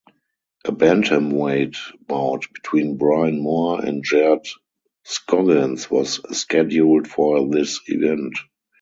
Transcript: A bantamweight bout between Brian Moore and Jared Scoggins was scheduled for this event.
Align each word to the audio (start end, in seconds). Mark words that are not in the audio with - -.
A 0.65 0.71
bantamweight 0.71 1.75
bout 2.07 2.47
between 2.55 2.97
Brian 2.97 3.39
Moore 3.39 3.85
and 3.85 4.03
Jared 4.03 4.47
Scoggins 5.03 5.91
was 5.91 6.19
scheduled 6.35 7.07
for 7.07 7.47
this 7.47 7.81
event. 7.85 8.33